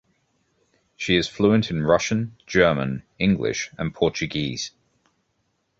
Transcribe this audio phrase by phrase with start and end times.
[0.95, 4.71] She is fluent in Russian, German, English, and Portuguese.